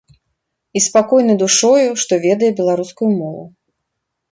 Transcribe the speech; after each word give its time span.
І 0.79 0.81
спакойны 0.85 1.35
душою, 1.43 1.91
што 2.05 2.13
ведае 2.25 2.51
беларускую 2.63 3.13
мову. 3.21 3.43